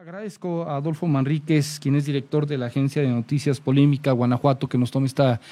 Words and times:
Agradezco 0.00 0.62
a 0.62 0.76
Adolfo 0.76 1.06
Manríquez, 1.06 1.78
quien 1.78 1.94
es 1.94 2.06
director 2.06 2.46
de 2.46 2.56
la 2.56 2.66
Agencia 2.66 3.02
de 3.02 3.08
Noticias 3.08 3.60
Polémica 3.60 4.12
Guanajuato, 4.12 4.66
que 4.66 4.78
nos 4.78 4.90
tome 4.90 5.04
esta 5.04 5.42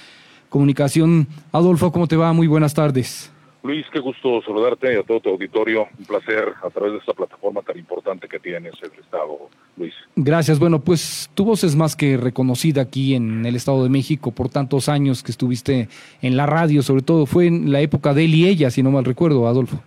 comunicación. 0.49 1.27
Adolfo, 1.53 1.93
¿cómo 1.93 2.07
te 2.07 2.17
va? 2.17 2.33
Muy 2.33 2.47
buenas 2.47 2.73
tardes. 2.73 3.31
Luis, 3.63 3.85
qué 3.93 3.99
gusto 3.99 4.41
saludarte 4.41 4.95
y 4.95 4.97
a 4.97 5.03
todo 5.03 5.21
tu 5.21 5.29
auditorio. 5.29 5.87
Un 5.99 6.07
placer 6.07 6.55
a 6.65 6.71
través 6.71 6.93
de 6.93 6.99
esta 7.01 7.13
plataforma 7.13 7.61
tan 7.61 7.77
importante 7.77 8.27
que 8.27 8.39
tienes 8.39 8.73
el 8.81 8.99
Estado, 8.99 9.51
Luis. 9.77 9.93
Gracias. 10.17 10.59
Bueno, 10.59 10.81
pues 10.81 11.31
tu 11.35 11.45
voz 11.45 11.63
es 11.63 11.77
más 11.77 11.95
que 11.95 12.17
reconocida 12.17 12.81
aquí 12.81 13.17
en 13.17 13.45
el 13.45 13.55
Estado 13.55 13.83
de 13.83 13.91
México 13.91 14.31
por 14.31 14.49
tantos 14.49 14.89
años 14.89 15.23
que 15.23 15.31
estuviste 15.31 15.91
en 16.23 16.39
la 16.39 16.47
radio, 16.47 16.81
sobre 16.81 17.03
todo 17.03 17.27
fue 17.27 17.49
en 17.49 17.71
la 17.71 17.83
época 17.83 18.15
de 18.15 18.25
él 18.25 18.35
y 18.35 18.49
ella, 18.49 18.71
si 18.71 18.83
no 18.83 18.91
mal 18.91 19.05
recuerdo, 19.05 19.47
Adolfo. 19.47 19.83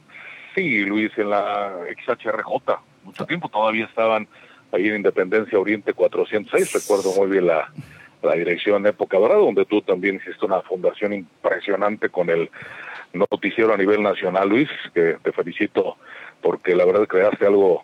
Sí, 0.54 0.86
Luis, 0.86 1.12
en 1.18 1.32
la 1.32 1.74
XHRJ. 2.06 2.80
Mucho 3.04 3.26
tiempo 3.26 3.50
todavía 3.50 3.86
estaban 3.86 4.28
ahí 4.72 4.88
en 4.88 4.98
Independencia 4.98 5.60
Oriente 5.60 5.94
406, 5.94 6.74
recuerdo 6.74 7.14
muy 7.16 7.30
bien 7.30 7.48
la, 7.48 7.72
la 8.22 8.36
dirección 8.36 8.86
Época 8.86 9.18
Dorada, 9.18 9.40
donde 9.40 9.66
tú 9.66 9.82
también 9.82 10.16
hiciste 10.16 10.46
una 10.46 10.62
fundación 10.62 11.14
impresionante 11.14 12.10
con 12.10 12.30
el 12.30 12.50
noticiero 13.14 13.74
a 13.74 13.78
nivel 13.78 14.02
nacional, 14.02 14.50
Luis, 14.50 14.70
que 14.94 15.18
te 15.22 15.32
felicito 15.32 15.98
porque 16.42 16.76
la 16.76 16.86
verdad 16.86 17.08
creaste 17.08 17.46
algo 17.46 17.84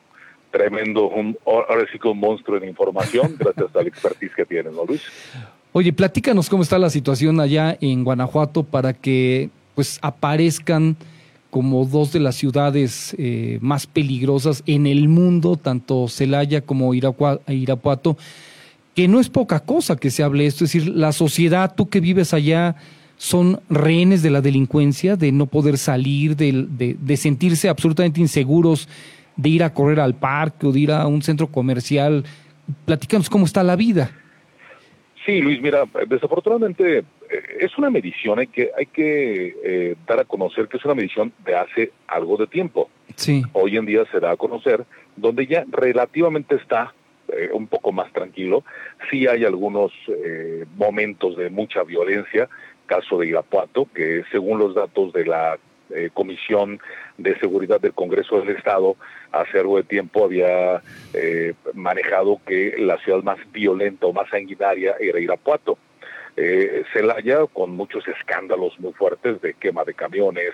tremendo, 0.52 1.10
un, 1.10 1.38
ahora 1.46 1.86
sí 1.92 2.00
que 2.00 2.08
un 2.08 2.20
monstruo 2.20 2.58
en 2.58 2.70
información, 2.70 3.36
gracias 3.40 3.76
al 3.76 3.88
expertise 3.88 4.34
que 4.36 4.46
tienes, 4.46 4.74
¿no, 4.74 4.86
Luis? 4.86 5.04
Oye, 5.74 5.94
platícanos 5.94 6.50
cómo 6.50 6.64
está 6.64 6.80
la 6.80 6.90
situación 6.90 7.40
allá 7.40 7.78
en 7.82 8.04
Guanajuato 8.04 8.64
para 8.64 8.94
que 8.94 9.50
pues 9.76 10.00
aparezcan 10.02 10.96
como 11.58 11.86
dos 11.86 12.14
de 12.14 12.20
las 12.20 12.36
ciudades 12.36 13.16
eh, 13.18 13.58
más 13.62 13.88
peligrosas 13.88 14.62
en 14.68 14.86
el 14.86 15.08
mundo, 15.08 15.56
tanto 15.56 16.08
Celaya 16.08 16.62
como 16.62 16.94
Irapuato, 16.94 18.16
que 18.94 19.08
no 19.08 19.20
es 19.20 19.28
poca 19.30 19.62
cosa 19.62 19.96
que 19.96 20.12
se 20.12 20.22
hable 20.22 20.46
esto, 20.46 20.66
es 20.66 20.74
decir, 20.74 20.96
la 20.96 21.12
sociedad, 21.12 21.74
tú 21.76 21.90
que 21.90 22.00
vives 22.00 22.36
allá, 22.36 22.76
son 23.16 23.60
rehenes 23.72 24.22
de 24.22 24.30
la 24.30 24.42
delincuencia, 24.42 25.16
de 25.16 25.32
no 25.32 25.48
poder 25.48 25.80
salir, 25.80 26.36
de, 26.36 26.68
de, 27.00 27.18
sentirse 27.18 27.70
absolutamente 27.70 28.22
inseguros, 28.22 28.88
de 29.36 29.50
ir 29.50 29.64
a 29.64 29.74
correr 29.74 30.00
al 30.00 30.14
parque 30.14 30.68
o 30.68 30.72
de 30.72 30.80
ir 30.80 30.92
a 30.92 31.08
un 31.08 31.24
centro 31.24 31.48
comercial. 31.48 32.24
Platícanos 32.86 33.32
cómo 33.32 33.46
está 33.46 33.64
la 33.64 33.76
vida. 33.76 34.12
Sí, 35.26 35.42
Luis, 35.42 35.60
mira, 35.60 35.86
desafortunadamente 36.08 37.04
es 37.60 37.78
una 37.78 37.90
medición, 37.90 38.40
hay 38.40 38.48
que, 38.48 38.72
hay 38.78 38.86
que 38.86 39.56
eh, 39.64 39.96
dar 40.08 40.20
a 40.20 40.26
conocer 40.26 40.68
que 40.68 40.78
es 40.78 40.86
una 40.86 40.96
medición 40.96 41.34
de 41.46 41.56
hace 41.56 41.92
algo 42.08 42.38
de 42.38 42.48
tiempo. 42.48 42.90
Sí. 43.16 43.44
Hoy 43.54 43.78
en 43.78 43.86
día 43.86 44.06
se 44.12 44.20
da 44.20 44.32
a 44.32 44.38
conocer, 44.38 44.86
donde 45.16 45.48
ya 45.48 45.66
relativamente 45.70 46.56
está 46.56 46.94
eh, 47.30 47.50
un 47.54 47.68
poco 47.68 47.92
más 47.92 48.12
tranquilo. 48.14 48.64
Sí 49.10 49.28
hay 49.28 49.46
algunos 49.46 49.92
momentos 50.76 51.38
de 51.38 51.50
mucha 51.50 51.84
violencia, 51.84 52.48
caso 52.86 53.20
de 53.20 53.28
Irapuato, 53.28 53.88
que 53.94 54.24
según 54.32 54.60
los 54.60 54.76
datos 54.76 55.14
de 55.14 55.26
la 55.26 55.58
eh, 55.90 56.10
Comisión 56.14 56.80
de 57.18 57.40
Seguridad 57.40 57.80
del 57.80 57.94
Congreso 57.94 58.42
del 58.42 58.58
Estado 58.58 58.98
hace 59.32 59.60
algo 59.60 59.78
de 59.78 59.84
tiempo 59.84 60.26
había 60.26 60.82
eh, 61.14 61.54
manejado 61.74 62.42
que 62.46 62.76
la 62.78 62.98
ciudad 62.98 63.24
más 63.24 63.38
violenta 63.54 64.06
o 64.06 64.12
más 64.12 64.30
sanguinaria 64.30 64.96
era 65.00 65.20
Irapuato. 65.20 65.78
Eh, 66.40 66.84
Celaya 66.94 67.48
con 67.52 67.72
muchos 67.72 68.08
escándalos 68.08 68.80
muy 68.80 68.94
fuertes 68.94 69.42
de 69.42 69.56
quema 69.56 69.84
de 69.84 69.96
camiones, 69.96 70.52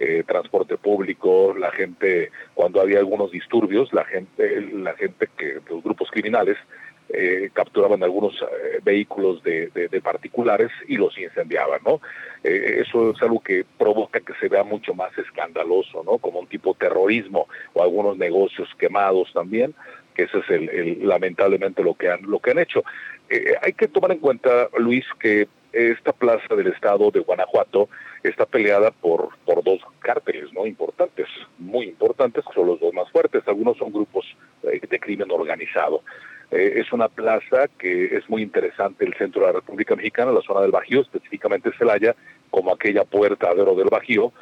eh, 0.00 0.24
transporte 0.26 0.78
público, 0.78 1.54
la 1.56 1.70
gente 1.72 2.30
cuando 2.54 2.80
había 2.80 2.98
algunos 2.98 3.30
disturbios, 3.30 3.92
la 3.92 4.06
gente, 4.06 4.62
la 4.72 4.94
gente 4.94 5.28
que 5.36 5.60
los 5.68 5.82
grupos 5.82 6.10
criminales 6.10 6.56
eh, 7.08 7.50
capturaban 7.52 8.02
algunos 8.02 8.34
eh, 8.42 8.80
vehículos 8.82 9.40
de, 9.44 9.70
particulares 10.02 10.72
y 10.88 10.96
los 10.96 11.16
incendiaban, 11.16 11.80
¿no? 11.86 12.00
Eh, 12.42 12.82
eso 12.84 13.12
es 13.12 13.22
algo 13.22 13.40
que 13.40 13.64
provoca 13.78 14.18
que 14.18 14.34
se 14.40 14.48
vea 14.48 14.64
mucho 14.64 14.92
más 14.92 15.16
escandaloso, 15.16 16.02
¿no? 16.02 16.18
Como 16.18 16.40
un 16.40 16.48
tipo 16.48 16.72
de 16.72 16.80
terrorismo 16.80 17.46
o 17.74 17.82
algunos 17.82 18.18
negocios 18.18 18.68
quemados 18.76 19.32
también, 19.32 19.72
que 20.16 20.24
eso 20.24 20.38
es 20.38 20.50
el, 20.50 21.06
lamentablemente 21.06 21.82
lo 21.82 21.94
que 21.94 22.10
han 22.10 22.22
lo 22.22 22.38
que 22.38 22.52
han 22.52 22.58
hecho. 22.58 22.82
hay 23.62 23.72
que 23.74 23.88
tomar 23.88 24.12
en 24.12 24.18
cuenta, 24.18 24.68
Luis, 24.78 25.04
que 25.20 25.48
esta 25.72 26.12
plaza 26.12 26.54
del 26.54 26.68
estado 26.68 27.10
de 27.10 27.20
Guanajuato 27.20 27.90
está 28.22 28.46
peleada 28.46 28.90
por, 28.90 29.36
por 29.44 29.62
dos 29.62 29.80
cárteles 30.00 30.50
no 30.54 30.66
importantes, 30.66 31.26
muy 31.58 31.86
importantes, 31.86 32.44
son 32.54 32.68
los 32.68 32.80
dos 32.80 32.94
más 32.94 33.10
fuertes. 33.10 33.42
Algunos 33.46 33.76
son 33.76 33.92
grupos 33.92 34.24
de 34.62 34.98
crimen 34.98 35.30
organizado. 35.30 36.02
Eh, 36.50 36.74
es 36.76 36.92
una 36.92 37.08
plaza 37.08 37.68
que 37.78 38.16
es 38.16 38.28
muy 38.28 38.42
interesante, 38.42 39.04
el 39.04 39.14
centro 39.14 39.40
de 39.40 39.48
la 39.48 39.52
República 39.54 39.96
Mexicana, 39.96 40.30
la 40.30 40.42
zona 40.42 40.60
del 40.60 40.70
Bajío, 40.70 41.00
específicamente 41.00 41.70
Celaya, 41.76 42.14
como 42.50 42.72
aquella 42.72 43.04
puerta 43.04 43.52
de 43.54 43.64
del 43.64 43.88
Bajío, 43.90 44.32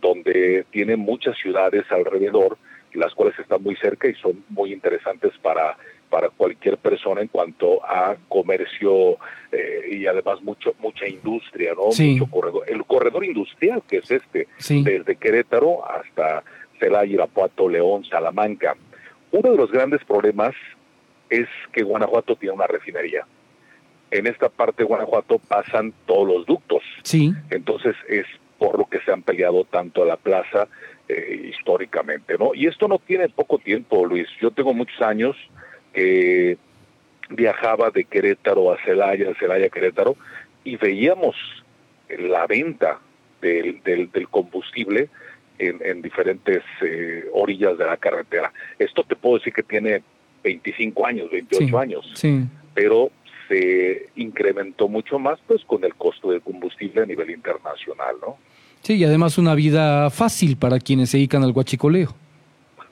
donde 0.00 0.66
tiene 0.70 0.96
muchas 0.96 1.36
ciudades 1.38 1.84
alrededor, 1.90 2.58
las 2.94 3.14
cuales 3.14 3.38
están 3.38 3.62
muy 3.62 3.76
cerca 3.76 4.08
y 4.08 4.14
son 4.14 4.44
muy 4.48 4.72
interesantes 4.72 5.32
para, 5.42 5.76
para 6.10 6.28
cualquier 6.28 6.76
persona 6.78 7.22
en 7.22 7.28
cuanto 7.28 7.84
a 7.84 8.16
comercio 8.28 9.16
eh, 9.50 9.88
y 9.92 10.06
además 10.06 10.42
mucho 10.42 10.74
mucha 10.78 11.08
industria, 11.08 11.72
¿no? 11.74 11.86
Mucho 11.86 12.26
corredor. 12.30 12.64
El 12.68 12.84
corredor 12.84 13.24
industrial, 13.24 13.82
que 13.88 13.98
es 13.98 14.10
este, 14.10 14.46
desde 14.68 15.16
Querétaro 15.16 15.88
hasta 15.88 16.44
Celaya, 16.78 17.12
Irapuato, 17.12 17.68
León, 17.68 18.04
Salamanca. 18.04 18.76
Uno 19.30 19.50
de 19.52 19.56
los 19.56 19.70
grandes 19.70 20.04
problemas 20.04 20.54
es 21.30 21.48
que 21.72 21.82
Guanajuato 21.82 22.36
tiene 22.36 22.54
una 22.54 22.66
refinería. 22.66 23.26
En 24.10 24.26
esta 24.26 24.50
parte 24.50 24.82
de 24.82 24.88
Guanajuato 24.88 25.38
pasan 25.38 25.94
todos 26.04 26.28
los 26.28 26.46
ductos. 26.46 26.82
Sí. 27.02 27.32
Entonces 27.48 27.96
es 28.08 28.26
por 28.58 28.78
lo 28.78 28.84
que 28.84 29.00
se 29.00 29.10
han 29.10 29.22
peleado 29.22 29.64
tanto 29.64 30.02
a 30.02 30.06
la 30.06 30.16
plaza 30.16 30.68
eh, 31.08 31.50
históricamente, 31.50 32.36
¿no? 32.38 32.54
Y 32.54 32.66
esto 32.66 32.88
no 32.88 32.98
tiene 32.98 33.28
poco 33.28 33.58
tiempo, 33.58 34.04
Luis. 34.06 34.28
Yo 34.40 34.50
tengo 34.50 34.72
muchos 34.72 35.00
años 35.02 35.36
que 35.92 36.56
viajaba 37.28 37.90
de 37.90 38.04
Querétaro 38.04 38.72
a 38.72 38.78
Celaya, 38.84 39.32
Celaya 39.38 39.66
a 39.66 39.70
Querétaro, 39.70 40.16
y 40.64 40.76
veíamos 40.76 41.36
la 42.08 42.46
venta 42.46 43.00
del, 43.40 43.82
del, 43.82 44.28
combustible 44.28 45.08
en, 45.58 46.02
diferentes 46.02 46.62
eh, 46.82 47.24
orillas 47.32 47.76
de 47.78 47.84
la 47.84 47.96
carretera. 47.96 48.52
Esto 48.78 49.04
te 49.04 49.16
puedo 49.16 49.38
decir 49.38 49.52
que 49.52 49.62
tiene 49.62 50.02
25 50.42 51.06
años, 51.06 51.30
28 51.30 51.78
años. 51.78 52.10
Sí. 52.14 52.44
Pero 52.74 53.10
se 53.48 54.08
incrementó 54.16 54.88
mucho 54.88 55.18
más 55.18 55.38
pues 55.46 55.64
con 55.64 55.84
el 55.84 55.94
costo 55.94 56.30
del 56.30 56.42
combustible 56.42 57.02
a 57.02 57.06
nivel 57.06 57.30
internacional, 57.30 58.16
¿no? 58.20 58.38
Sí, 58.82 58.94
y 58.94 59.04
además 59.04 59.38
una 59.38 59.54
vida 59.54 60.10
fácil 60.10 60.56
para 60.56 60.80
quienes 60.80 61.10
se 61.10 61.16
dedican 61.16 61.44
al 61.44 61.52
guachicoleo. 61.52 62.10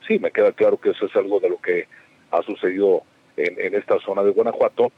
Sí, 0.06 0.18
me 0.20 0.30
queda 0.30 0.52
claro 0.52 0.80
que 0.80 0.90
eso 0.90 1.06
es 1.06 1.16
algo 1.16 1.40
de 1.40 1.48
lo 1.48 1.60
que 1.60 1.86
ha 2.30 2.42
sucedido 2.42 3.02
en, 3.36 3.74
esta 3.74 3.98
zona 4.00 4.22
de 4.22 4.30
Guanajuato. 4.30 4.92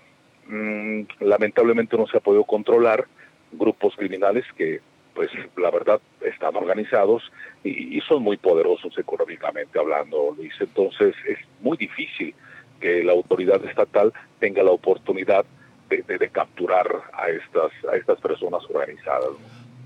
Mm, 0.48 1.02
lamentablemente 1.20 1.96
no 1.96 2.06
se 2.06 2.18
ha 2.18 2.20
podido 2.20 2.44
controlar 2.44 3.06
grupos 3.52 3.94
criminales 3.96 4.44
que 4.56 4.80
pues 5.14 5.30
la 5.56 5.70
verdad 5.70 6.00
están 6.22 6.56
organizados 6.56 7.22
y, 7.64 8.00
son 8.00 8.22
muy 8.22 8.36
poderosos 8.36 8.96
económicamente 8.98 9.78
hablando, 9.78 10.34
Luis. 10.36 10.54
Entonces 10.60 11.14
es 11.26 11.38
muy 11.60 11.76
difícil 11.76 12.34
que 12.80 13.02
la 13.04 13.12
autoridad 13.12 13.64
estatal 13.64 14.12
tenga 14.40 14.62
la 14.62 14.72
oportunidad 14.72 15.44
de, 15.88 16.30
capturar 16.30 16.86
a 17.12 17.28
estas, 17.28 17.70
a 17.90 17.96
estas 17.96 18.20
personas 18.20 18.62
organizadas. 18.68 19.30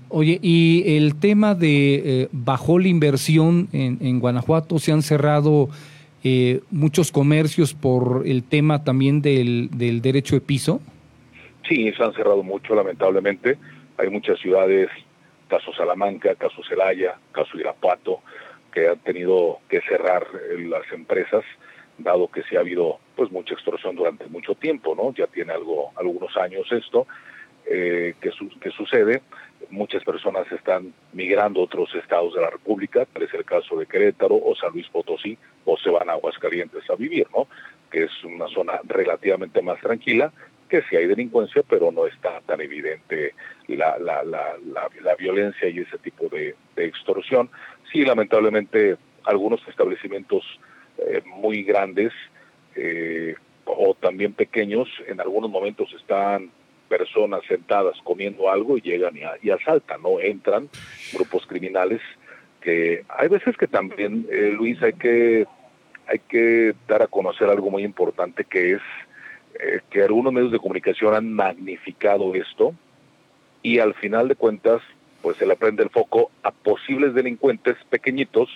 Oye, 0.09 0.39
y 0.41 0.95
el 0.97 1.19
tema 1.19 1.53
de 1.53 1.95
eh, 1.95 2.29
bajó 2.31 2.79
la 2.79 2.87
inversión 2.87 3.67
en, 3.73 4.19
Guanajuato, 4.19 4.79
se 4.79 4.91
han 4.91 5.01
cerrado 5.01 5.69
eh, 6.23 6.61
muchos 6.71 7.11
comercios 7.11 7.73
por 7.73 8.23
el 8.25 8.43
tema 8.43 8.83
también 8.83 9.21
del, 9.21 9.69
del 9.71 10.01
derecho 10.01 10.35
de 10.35 10.41
piso. 10.41 10.79
Sí, 11.67 11.91
se 11.91 12.03
han 12.03 12.13
cerrado 12.13 12.43
mucho, 12.43 12.73
lamentablemente. 12.73 13.57
Hay 13.97 14.09
muchas 14.09 14.39
ciudades 14.39 14.89
caso 15.47 15.73
Salamanca, 15.73 16.35
caso 16.35 16.61
Celaya, 16.67 17.15
caso 17.31 17.57
Irapuato, 17.57 18.21
que 18.71 18.89
han 18.89 18.99
tenido 18.99 19.59
que 19.69 19.81
cerrar 19.81 20.27
eh, 20.51 20.59
las 20.67 20.89
empresas, 20.91 21.43
dado 21.97 22.27
que 22.27 22.43
sí 22.43 22.55
ha 22.55 22.59
habido 22.59 22.99
pues 23.15 23.31
mucha 23.31 23.53
extorsión 23.53 23.95
durante 23.95 24.27
mucho 24.27 24.55
tiempo, 24.55 24.93
¿no? 24.95 25.13
Ya 25.13 25.27
tiene 25.27 25.53
algo, 25.53 25.91
algunos 25.95 26.35
años 26.37 26.67
esto 26.71 27.07
eh, 27.69 28.15
que, 28.21 28.31
que 28.61 28.71
sucede. 28.71 29.21
Muchas 29.69 30.03
personas 30.03 30.49
están 30.51 30.93
migrando 31.11 31.59
a 31.59 31.63
otros 31.63 31.93
estados 31.95 32.33
de 32.33 32.41
la 32.41 32.49
República, 32.49 33.05
tal 33.05 33.23
es 33.23 33.33
el 33.33 33.43
caso 33.43 33.77
de 33.77 33.85
Querétaro 33.85 34.35
o 34.35 34.55
San 34.55 34.71
Luis 34.71 34.87
Potosí, 34.87 35.37
o 35.65 35.77
se 35.77 35.89
van 35.89 36.09
a 36.09 36.13
Aguascalientes 36.13 36.89
a 36.89 36.95
vivir, 36.95 37.27
¿no? 37.35 37.47
Que 37.91 38.03
es 38.05 38.23
una 38.23 38.47
zona 38.47 38.79
relativamente 38.85 39.61
más 39.61 39.79
tranquila, 39.81 40.31
que 40.69 40.81
sí 40.83 40.95
hay 40.95 41.07
delincuencia, 41.07 41.63
pero 41.67 41.91
no 41.91 42.05
está 42.05 42.39
tan 42.41 42.61
evidente 42.61 43.33
la, 43.67 43.97
la, 43.99 44.23
la, 44.23 44.55
la, 45.01 45.15
violencia 45.15 45.67
y 45.67 45.79
ese 45.79 45.97
tipo 45.97 46.29
de, 46.29 46.55
extorsión. 46.77 47.49
Sí, 47.91 48.05
lamentablemente, 48.05 48.97
algunos 49.23 49.65
establecimientos 49.67 50.43
eh, 50.99 51.21
muy 51.25 51.63
grandes, 51.63 52.13
eh, 52.75 53.35
también 53.99 54.33
pequeños, 54.33 54.87
en 55.07 55.19
algunos 55.19 55.49
momentos 55.49 55.91
están 55.93 56.51
personas 56.87 57.41
sentadas 57.47 57.97
comiendo 58.03 58.49
algo 58.49 58.77
y 58.77 58.81
llegan 58.81 59.15
y, 59.41 59.49
asaltan, 59.49 60.01
¿no? 60.01 60.19
Entran 60.19 60.69
grupos 61.13 61.45
criminales 61.45 62.01
que 62.61 63.03
hay 63.09 63.27
veces 63.27 63.55
que 63.57 63.67
también, 63.67 64.27
eh, 64.31 64.53
Luis, 64.55 64.81
hay 64.81 64.93
que, 64.93 65.45
hay 66.07 66.19
que 66.19 66.73
dar 66.87 67.01
a 67.01 67.07
conocer 67.07 67.49
algo 67.49 67.69
muy 67.69 67.83
importante 67.83 68.43
que 68.43 68.73
es 68.73 68.81
eh, 69.59 69.81
que 69.89 70.03
algunos 70.03 70.33
medios 70.33 70.51
de 70.51 70.59
comunicación 70.59 71.13
han 71.13 71.33
magnificado 71.33 72.33
esto 72.35 72.73
y 73.61 73.79
al 73.79 73.93
final 73.95 74.27
de 74.27 74.35
cuentas 74.35 74.81
pues 75.21 75.37
se 75.37 75.45
le 75.45 75.55
prende 75.55 75.83
el 75.83 75.89
foco 75.89 76.31
a 76.43 76.51
posibles 76.51 77.13
delincuentes 77.13 77.75
pequeñitos 77.89 78.49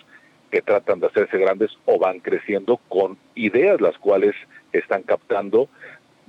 que 0.52 0.62
tratan 0.62 1.00
de 1.00 1.08
hacerse 1.08 1.38
grandes 1.38 1.72
o 1.86 1.98
van 1.98 2.20
creciendo 2.20 2.78
con 2.88 3.18
ideas 3.36 3.82
las 3.82 3.98
cuales 3.98 4.36
están 4.74 5.04
captando 5.04 5.70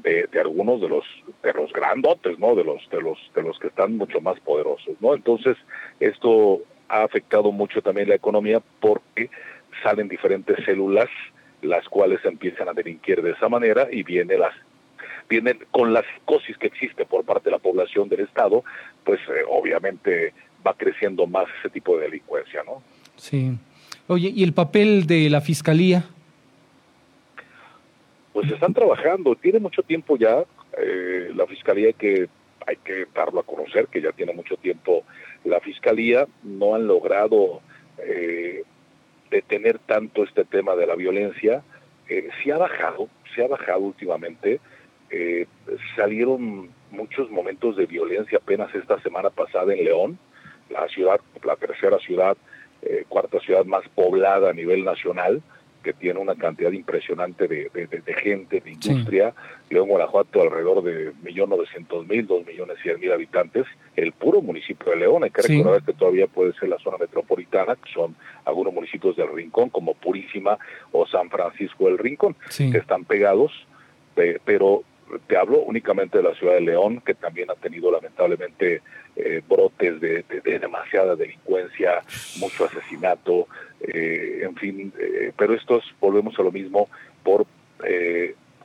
de, 0.02 0.28
algunos 0.40 0.80
de 0.80 0.88
los 0.88 1.04
de 1.42 1.52
los 1.52 1.72
grandotes, 1.72 2.38
¿no? 2.38 2.54
De 2.54 2.64
los 2.64 2.88
de 2.90 3.00
los 3.00 3.18
de 3.34 3.42
los 3.42 3.58
que 3.58 3.68
están 3.68 3.96
mucho 3.96 4.20
más 4.20 4.38
poderosos, 4.40 4.94
¿no? 5.00 5.14
Entonces 5.14 5.56
esto 6.00 6.60
ha 6.88 7.02
afectado 7.02 7.52
mucho 7.52 7.82
también 7.82 8.08
la 8.08 8.16
economía 8.16 8.60
porque 8.80 9.30
salen 9.82 10.08
diferentes 10.08 10.62
células 10.64 11.08
las 11.62 11.88
cuales 11.88 12.20
empiezan 12.24 12.68
a 12.68 12.72
delinquir 12.72 13.22
de 13.22 13.30
esa 13.30 13.48
manera 13.48 13.88
y 13.90 14.02
viene 14.02 14.36
las 14.36 14.54
vienen 15.28 15.58
con 15.70 15.92
la 15.92 16.02
psicosis 16.02 16.58
que 16.58 16.66
existe 16.66 17.06
por 17.06 17.24
parte 17.24 17.44
de 17.44 17.52
la 17.52 17.58
población 17.58 18.08
del 18.08 18.20
estado, 18.20 18.64
pues 19.04 19.20
eh, 19.28 19.44
obviamente 19.48 20.34
va 20.66 20.74
creciendo 20.74 21.26
más 21.26 21.46
ese 21.60 21.70
tipo 21.70 21.96
de 21.96 22.04
delincuencia, 22.04 22.62
¿no? 22.64 22.82
Sí. 23.16 23.52
Oye, 24.08 24.32
¿y 24.34 24.42
el 24.42 24.52
papel 24.52 25.06
de 25.06 25.30
la 25.30 25.40
fiscalía? 25.40 26.04
Pues 28.32 28.50
están 28.50 28.74
trabajando, 28.74 29.34
tiene 29.36 29.58
mucho 29.58 29.82
tiempo 29.82 30.16
ya, 30.16 30.44
eh, 30.78 31.30
la 31.34 31.46
Fiscalía 31.46 31.92
que 31.92 32.28
hay 32.66 32.76
que 32.76 33.06
darlo 33.14 33.40
a 33.40 33.44
conocer, 33.44 33.88
que 33.88 34.00
ya 34.00 34.12
tiene 34.12 34.32
mucho 34.32 34.56
tiempo 34.56 35.04
la 35.44 35.60
Fiscalía, 35.60 36.26
no 36.42 36.74
han 36.74 36.86
logrado 36.86 37.60
eh, 37.98 38.64
detener 39.30 39.78
tanto 39.80 40.24
este 40.24 40.44
tema 40.44 40.74
de 40.76 40.86
la 40.86 40.94
violencia, 40.94 41.62
eh, 42.08 42.28
se 42.42 42.52
ha 42.52 42.58
bajado, 42.58 43.08
se 43.34 43.44
ha 43.44 43.48
bajado 43.48 43.80
últimamente, 43.80 44.60
eh, 45.10 45.46
salieron 45.96 46.70
muchos 46.90 47.30
momentos 47.30 47.76
de 47.76 47.86
violencia 47.86 48.38
apenas 48.38 48.74
esta 48.74 49.00
semana 49.02 49.30
pasada 49.30 49.72
en 49.72 49.84
León, 49.84 50.18
la 50.70 50.86
ciudad, 50.88 51.20
la 51.44 51.56
tercera 51.56 51.98
ciudad, 51.98 52.36
cuarta 53.08 53.38
ciudad 53.38 53.64
más 53.64 53.88
poblada 53.94 54.50
a 54.50 54.52
nivel 54.52 54.84
nacional, 54.84 55.40
que 55.82 55.92
tiene 55.92 56.20
una 56.20 56.34
cantidad 56.34 56.72
impresionante 56.72 57.48
de, 57.48 58.14
gente, 58.22 58.60
de 58.60 58.70
industria. 58.70 59.34
León, 59.70 59.88
Guanajuato, 59.88 60.42
alrededor 60.42 60.82
de 60.82 61.12
1.900.000, 61.14 62.26
2.100.000 62.26 63.12
habitantes. 63.12 63.66
El 63.96 64.12
puro 64.12 64.40
municipio 64.42 64.92
de 64.92 64.98
León, 64.98 65.24
hay 65.24 65.30
que 65.30 65.42
recordar 65.42 65.82
que 65.82 65.92
todavía 65.92 66.26
puede 66.26 66.52
ser 66.54 66.68
la 66.68 66.78
zona 66.78 66.98
metropolitana, 66.98 67.76
que 67.76 67.92
son 67.92 68.14
algunos 68.44 68.72
municipios 68.72 69.16
del 69.16 69.32
Rincón, 69.32 69.70
como 69.70 69.94
Purísima 69.94 70.58
o 70.92 71.06
San 71.06 71.30
Francisco 71.30 71.86
del 71.86 71.98
Rincón, 71.98 72.36
que 72.56 72.78
están 72.78 73.04
pegados, 73.04 73.52
pero 74.14 74.84
te 75.26 75.36
hablo 75.36 75.60
únicamente 75.60 76.18
de 76.18 76.24
la 76.24 76.34
ciudad 76.34 76.54
de 76.54 76.62
León, 76.62 77.02
que 77.04 77.14
también 77.14 77.50
ha 77.50 77.54
tenido 77.54 77.90
lamentablemente 77.90 78.82
eh, 79.16 79.42
brotes 79.46 80.00
de, 80.00 80.24
demasiada 80.44 81.16
delincuencia, 81.16 82.02
mucho 82.38 82.64
asesinato, 82.64 83.46
eh, 83.82 84.40
en 84.42 84.54
fin, 84.56 84.92
eh, 84.98 85.32
pero 85.36 85.54
estos 85.54 85.84
volvemos 86.00 86.38
a 86.38 86.42
lo 86.42 86.52
mismo 86.52 86.88
por 87.22 87.46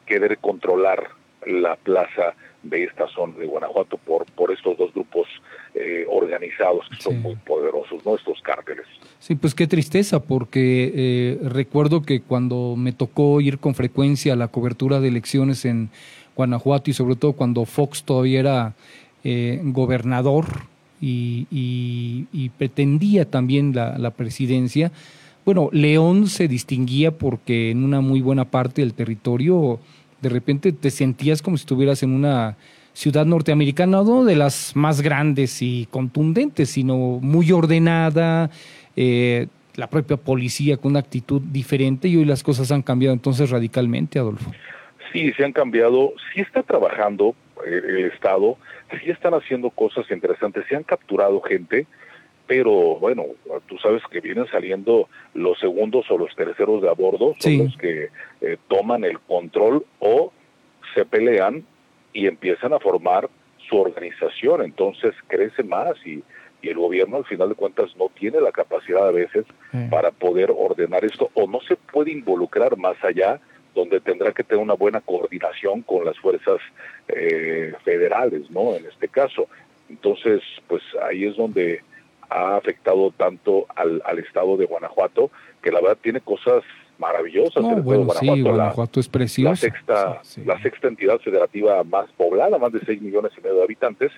querer 0.06 0.38
controlar 0.38 1.08
la 1.48 1.75
plaza 1.75 2.36
de 2.62 2.84
esta 2.84 3.08
zona 3.08 3.36
de 3.40 3.48
Guanajuato 3.48 3.98
por, 3.98 4.25
por 4.34 4.52
estos 4.52 4.78
dos 4.78 4.94
grupos 4.94 5.28
organizados 6.08 6.88
que 6.90 7.02
son 7.02 7.19
muy 7.24 7.36
poderosos, 7.36 8.06
¿no? 8.06 8.16
Estos 8.16 8.40
cárteles. 8.42 8.86
Sí, 9.18 9.34
pues 9.34 9.56
qué 9.56 9.66
tristeza, 9.66 10.22
porque 10.22 11.40
recuerdo 11.42 12.04
que 12.04 12.22
cuando 12.22 12.75
me 12.78 12.92
tocó 12.92 13.42
ir 13.42 13.58
con 13.58 13.74
frecuencia 13.74 14.34
a 14.34 14.36
la 14.36 14.50
cobertura 14.50 15.00
de 15.00 15.08
elecciones 15.08 15.66
en 15.66 15.90
Guanajuato 16.38 16.92
y 16.92 16.94
sobre 16.94 17.16
todo 17.16 17.34
cuando 17.34 17.66
Fox 17.66 18.04
todavía 18.04 18.40
era 18.40 18.74
eh, 19.24 19.60
gobernador 19.64 20.46
y, 21.01 22.51
pretendía 22.57 23.29
también 23.29 23.73
la, 23.73 24.11
presidencia. 24.11 24.91
Bueno, 25.45 25.69
León 25.71 26.27
se 26.27 26.47
distinguía 26.47 27.11
porque 27.11 27.71
en 27.71 27.83
una 27.83 28.01
muy 28.01 28.21
buena 28.21 28.45
parte 28.45 28.81
del 28.81 28.94
territorio 28.94 29.79
de 30.21 30.29
repente 30.29 30.71
te 30.71 30.89
sentías 30.89 31.41
como 31.41 31.57
si 31.57 31.61
estuvieras 31.61 32.01
en 32.03 32.11
una 32.11 32.57
ciudad 32.94 33.25
norteamericana, 33.25 34.01
no 34.03 34.25
de 34.25 34.35
las 34.35 34.75
más 34.75 35.01
grandes 35.01 35.61
y 35.61 35.88
contundentes, 35.91 36.71
sino 36.71 37.19
muy 37.21 37.51
ordenada, 37.51 38.49
eh, 38.95 39.47
la 39.75 39.88
propia 39.88 40.17
policía 40.17 40.77
con 40.77 40.94
una 40.94 40.99
actitud 40.99 41.39
diferente 41.39 42.07
y 42.07 42.17
hoy 42.17 42.25
las 42.25 42.41
cosas 42.41 42.71
han 42.71 42.81
cambiado 42.81 43.13
entonces 43.13 43.51
radicalmente, 43.51 44.17
Adolfo. 44.17 44.51
Sí, 45.13 45.31
se 45.33 45.45
han 45.45 45.53
cambiado, 45.53 46.13
sí 46.33 46.41
está 46.41 46.63
trabajando 46.63 47.35
eh, 47.65 47.81
el 47.88 48.06
Estado, 48.06 48.57
sí 49.04 49.09
están 49.09 49.33
haciendo 49.33 49.69
cosas 49.69 50.09
interesantes, 50.12 50.65
se 50.68 50.75
han 50.75 50.83
capturado 50.83 51.42
gente, 51.42 51.88
pero 52.45 52.95
bueno, 52.95 53.25
tú 53.68 53.77
sabes 53.77 54.01
que 54.09 54.21
vienen 54.21 54.48
saliendo 54.48 55.09
los 55.33 55.59
segundos 55.59 56.09
o 56.09 56.18
los 56.18 56.33
terceros 56.36 56.81
de 56.81 56.89
a 56.89 56.94
bordo, 56.94 57.36
son 57.39 57.57
los 57.57 57.77
que 57.77 58.09
eh, 58.42 58.57
toman 58.69 59.04
el 59.04 59.19
control 59.19 59.86
o 60.00 60.31
se 60.95 61.06
pelean 61.06 61.65
y 62.13 62.27
empiezan 62.27 62.74
a 62.74 62.80
formar 62.80 63.30
su 63.69 63.77
organización, 63.77 64.63
entonces 64.63 65.13
crece 65.27 65.63
más 65.63 65.95
y, 66.06 66.24
y 66.62 66.69
el 66.69 66.77
gobierno 66.77 67.18
al 67.18 67.25
final 67.25 67.50
de 67.50 67.56
cuentas 67.56 67.95
no 67.98 68.09
tiene 68.18 68.39
la 68.39 68.51
capacidad 68.51 69.06
a 69.07 69.12
veces 69.12 69.45
para 69.89 70.12
poder 70.12 70.51
ordenar 70.56 71.04
esto 71.04 71.30
o 71.33 71.48
no 71.48 71.59
se 71.62 71.75
puede 71.75 72.12
involucrar 72.12 72.77
más 72.77 72.95
allá 73.04 73.39
donde 73.77 74.00
tendrá 74.01 74.31
que 74.31 74.44
tener 74.44 74.62
una 74.62 74.74
buena 74.74 75.01
coordinación 75.01 75.83
con 75.83 76.03
las 76.03 76.18
fuerzas 76.18 76.57
eh, 77.07 77.74
federales, 77.85 78.50
¿no? 78.50 78.75
En 78.75 78.85
este 78.85 79.07
caso. 79.07 79.47
Entonces, 79.88 80.41
pues 80.68 80.81
ahí 81.01 81.25
es 81.25 81.38
donde 81.38 81.81
ha 82.29 82.57
afectado 82.57 83.12
tanto 83.12 83.68
al, 83.75 84.01
estado 84.19 84.57
de 84.57 84.65
Guanajuato, 84.65 85.31
que 85.62 85.71
la 85.71 85.79
verdad 85.79 85.97
tiene 86.01 86.19
cosas 86.21 86.63
maravillosas. 86.97 87.63
No, 87.63 87.75
bueno, 87.81 88.06
Guanajuato, 88.06 88.35
sí, 88.35 88.41
Guanajuato 88.41 89.00
es 89.00 89.07
precioso. 89.07 89.50
La 89.50 89.56
sexta, 89.56 90.21
la 90.44 90.62
sexta 90.62 90.88
entidad 90.88 91.19
federativa 91.19 91.83
más 91.83 92.09
poblada, 92.18 92.57
más 92.57 92.73
de 92.73 92.80
6 92.80 93.02
millones 93.02 93.31
y 93.37 93.42
medio 93.42 93.57
de 93.57 93.63
habitantes, 93.63 94.11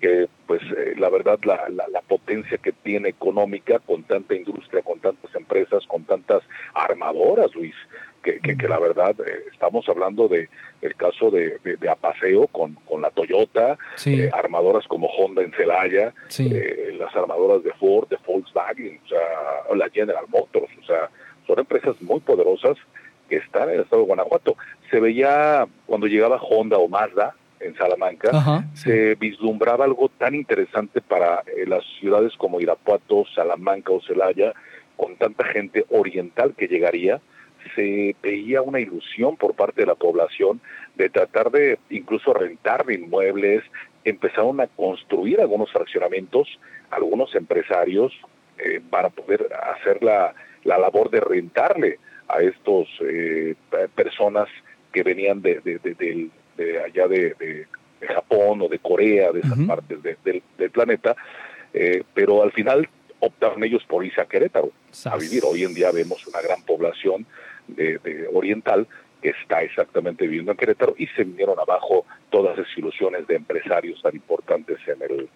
que 0.00 0.28
pues 0.46 0.60
eh, 0.76 0.94
la 0.98 1.08
verdad 1.08 1.38
la, 1.44 1.68
la, 1.68 2.00
potencia 2.02 2.58
que 2.58 2.72
tiene 2.72 3.08
económica 3.08 3.78
con 3.80 4.02
tanta 4.04 4.34
industria, 4.34 4.82
con 4.82 5.00
tantas 5.00 5.34
empresas, 5.34 5.86
con 5.86 6.04
tantas 6.04 6.42
armadoras, 6.74 7.54
Luis, 7.54 7.74
que, 8.22 8.40
que, 8.40 8.68
la 8.68 8.78
verdad 8.78 9.14
eh, 9.20 9.44
estamos 9.52 9.88
hablando 9.88 10.28
de 10.28 10.48
el 10.82 10.94
caso 10.94 11.30
de, 11.30 11.58
de, 11.62 11.88
Apaseo 11.88 12.46
con, 12.48 12.74
con 12.86 13.02
la 13.02 13.10
Toyota, 13.10 13.78
eh, 14.06 14.30
armadoras 14.32 14.86
como 14.86 15.08
Honda 15.08 15.42
en 15.42 15.52
Celaya, 15.52 16.12
eh, 16.38 16.96
las 16.98 17.14
armadoras 17.14 17.62
de 17.62 17.72
Ford, 17.72 18.08
de 18.08 18.18
Volkswagen, 18.26 19.00
o 19.04 19.08
sea, 19.08 19.76
la 19.76 19.88
General 19.90 20.24
Motors, 20.28 20.70
o 20.82 20.86
sea, 20.86 21.10
son 21.46 21.58
empresas 21.58 22.00
muy 22.00 22.20
poderosas 22.20 22.76
que 23.28 23.36
están 23.36 23.68
en 23.68 23.76
el 23.76 23.80
estado 23.82 24.02
de 24.02 24.08
Guanajuato. 24.08 24.56
Se 24.90 25.00
veía 25.00 25.66
cuando 25.86 26.06
llegaba 26.06 26.40
Honda 26.40 26.78
o 26.78 26.88
Mazda 26.88 27.34
en 27.60 27.76
Salamanca, 27.76 28.64
se 28.74 29.16
vislumbraba 29.16 29.84
algo 29.84 30.08
tan 30.10 30.34
interesante 30.34 31.00
para 31.00 31.42
las 31.66 31.84
ciudades 31.98 32.32
como 32.36 32.60
Irapuato, 32.60 33.24
Salamanca 33.34 33.92
o 33.92 34.00
Celaya, 34.00 34.54
con 34.96 35.16
tanta 35.16 35.44
gente 35.44 35.84
oriental 35.90 36.54
que 36.56 36.68
llegaría, 36.68 37.20
se 37.74 38.14
veía 38.22 38.62
una 38.62 38.80
ilusión 38.80 39.36
por 39.36 39.54
parte 39.54 39.82
de 39.82 39.86
la 39.86 39.94
población 39.94 40.60
de 40.96 41.08
tratar 41.10 41.50
de 41.50 41.78
incluso 41.90 42.32
rentar 42.32 42.84
inmuebles, 42.90 43.62
empezaron 44.04 44.60
a 44.60 44.66
construir 44.66 45.40
algunos 45.40 45.70
fraccionamientos, 45.70 46.58
algunos 46.90 47.34
empresarios, 47.34 48.12
eh, 48.58 48.80
para 48.90 49.10
poder 49.10 49.48
hacer 49.54 50.02
la, 50.02 50.34
la, 50.64 50.78
labor 50.78 51.10
de 51.10 51.20
rentarle 51.20 51.98
a 52.26 52.42
estos 52.42 52.88
eh, 53.00 53.54
personas 53.94 54.48
que 54.92 55.02
venían 55.02 55.40
de, 55.40 55.60
de, 55.60 56.80
allá 56.84 57.06
de, 57.06 57.66
Japón 58.00 58.62
o 58.62 58.68
de 58.68 58.78
Corea, 58.78 59.32
de 59.32 59.40
esas 59.40 59.58
partes 59.66 59.98
del, 60.02 60.70
planeta, 60.70 61.16
eh, 61.74 62.02
pero 62.14 62.42
al 62.42 62.52
final 62.52 62.88
optaron 63.20 63.64
ellos 63.64 63.84
por 63.88 64.04
irse 64.04 64.20
a 64.20 64.26
Querétaro 64.26 64.70
a 65.04 65.16
vivir. 65.16 65.42
Hoy 65.44 65.64
en 65.64 65.74
día 65.74 65.90
vemos 65.90 66.26
una 66.26 66.40
gran 66.40 66.62
población 66.62 67.26
de, 67.68 68.28
oriental 68.32 68.86
que 69.22 69.30
está 69.30 69.62
exactamente 69.62 70.26
viviendo 70.26 70.52
en 70.52 70.58
Querétaro 70.58 70.94
y 70.96 71.06
se 71.08 71.24
vinieron 71.24 71.58
abajo 71.58 72.06
todas 72.30 72.58
esas 72.58 72.78
ilusiones 72.78 73.26
de 73.26 73.36
empresarios 73.36 74.00
tan 74.02 74.14
importantes 74.14 74.78
en 74.86 75.02
el 75.02 75.28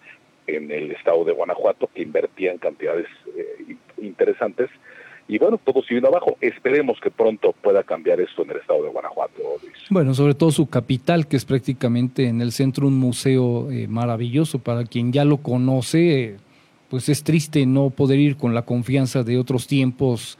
en 0.45 0.69
el 0.71 0.91
estado 0.91 1.23
de 1.23 1.31
Guanajuato 1.31 1.89
que 1.93 2.01
invertían 2.01 2.57
cantidades 2.57 3.07
eh, 3.37 3.77
interesantes 4.01 4.69
y 5.27 5.37
bueno, 5.37 5.57
todo 5.63 5.81
sigue 5.83 6.05
abajo. 6.05 6.37
Esperemos 6.41 6.99
que 6.99 7.09
pronto 7.09 7.53
pueda 7.61 7.83
cambiar 7.83 8.19
esto 8.19 8.43
en 8.43 8.51
el 8.51 8.57
estado 8.57 8.83
de 8.83 8.89
Guanajuato, 8.89 9.41
Luis. 9.61 9.73
Bueno, 9.89 10.13
sobre 10.13 10.33
todo 10.33 10.51
su 10.51 10.67
capital, 10.67 11.27
que 11.27 11.37
es 11.37 11.45
prácticamente 11.45 12.27
en 12.27 12.41
el 12.41 12.51
centro 12.51 12.87
un 12.87 12.99
museo 12.99 13.71
eh, 13.71 13.87
maravilloso. 13.87 14.59
Para 14.59 14.83
quien 14.83 15.13
ya 15.13 15.23
lo 15.23 15.37
conoce, 15.37 16.37
pues 16.89 17.07
es 17.07 17.23
triste 17.23 17.65
no 17.65 17.89
poder 17.89 18.19
ir 18.19 18.35
con 18.35 18.53
la 18.53 18.63
confianza 18.63 19.23
de 19.23 19.37
otros 19.37 19.65
tiempos 19.65 20.37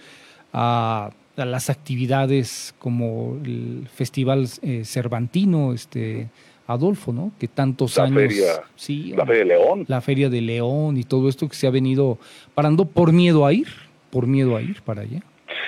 a, 0.51 1.11
las 1.35 1.69
actividades 1.69 2.75
como 2.79 3.39
el 3.43 3.87
Festival 3.93 4.47
eh, 4.61 4.83
Cervantino, 4.85 5.73
este 5.73 6.29
Adolfo, 6.67 7.11
¿no? 7.11 7.31
Que 7.39 7.47
tantos 7.47 7.97
la 7.97 8.03
años. 8.03 8.15
Feria, 8.15 8.63
sí, 8.75 9.13
la 9.15 9.25
Feria 9.25 9.39
de 9.39 9.45
León. 9.45 9.85
La 9.87 10.01
Feria 10.01 10.29
de 10.29 10.41
León 10.41 10.97
y 10.97 11.03
todo 11.03 11.27
esto 11.27 11.49
que 11.49 11.55
se 11.55 11.67
ha 11.67 11.71
venido 11.71 12.17
parando 12.53 12.85
por 12.85 13.11
miedo 13.11 13.45
a 13.45 13.53
ir 13.53 13.67
por 14.13 14.27
miedo 14.27 14.55
a 14.55 14.61
ir 14.61 14.79
para 14.83 15.01
allá. 15.01 15.23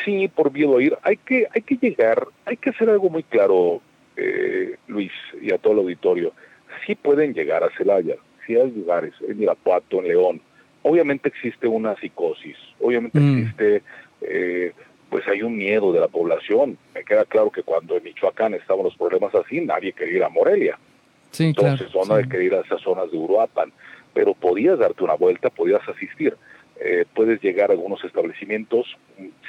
Sí, 0.06 0.28
por 0.28 0.54
miedo 0.54 0.78
a 0.78 0.84
ir. 0.84 0.96
Hay 1.02 1.18
que, 1.18 1.48
hay 1.54 1.64
que 1.64 1.78
llegar, 1.78 2.28
hay 2.46 2.58
que 2.58 2.70
hacer 2.70 2.92
algo 2.92 3.10
muy 3.10 3.24
claro, 3.24 3.82
eh, 4.16 4.76
Luis, 4.88 5.12
y 5.42 5.52
a 5.52 5.58
todo 5.58 5.74
el 5.74 5.80
auditorio. 5.80 6.32
Sí 6.86 6.94
pueden 6.94 7.34
llegar 7.34 7.64
a 7.64 7.76
Celaya, 7.76 8.16
sí 8.46 8.56
hay 8.56 8.70
lugares, 8.70 9.14
en 9.28 9.42
Irapuato, 9.42 9.98
en 9.98 10.08
León. 10.10 10.42
Obviamente 10.84 11.28
existe 11.30 11.68
una 11.68 11.96
psicosis, 11.96 12.56
obviamente 12.80 13.20
mm. 13.20 13.38
existe, 13.40 13.82
eh, 14.22 14.74
pues 15.16 15.26
hay 15.30 15.44
un 15.44 15.56
miedo 15.56 15.94
de 15.94 16.02
la 16.02 16.10
población. 16.10 16.78
Me 16.94 17.06
queda 17.06 17.24
claro 17.24 17.50
que 17.50 17.64
cuando 17.64 17.96
en 17.96 18.04
Michoacán 18.04 18.54
estaban 18.54 18.84
los 18.84 18.98
problemas 18.98 19.34
así, 19.34 19.62
nadie 19.62 19.94
quería 19.94 20.18
ir 20.18 20.24
a 20.26 20.28
Morelia. 20.28 20.78
Sí, 21.32 21.46
Entonces, 21.46 21.88
claro, 21.90 22.08
nadie 22.10 22.28
quería 22.28 22.48
ir 22.48 22.56
a 22.56 22.60
esas 22.60 22.82
zonas 22.82 23.10
de 23.10 23.18
Uruapan. 23.18 23.72
Pero 24.14 24.34
podías 24.34 24.78
darte 24.78 25.06
una 25.06 25.14
vuelta, 25.14 25.50
podías 25.50 25.88
asistir. 25.88 26.36
Eh, 26.82 27.06
puedes 27.14 27.42
llegar 27.42 27.70
a 27.70 27.76
algunos 27.76 28.04
establecimientos, 28.04 28.98